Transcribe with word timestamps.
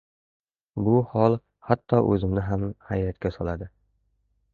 bu 0.85 0.93
hol 1.11 1.35
hatto 1.67 1.99
oʻzimni 2.13 2.45
ham 2.47 2.65
hayratga 2.87 3.33
soladi. 3.37 3.69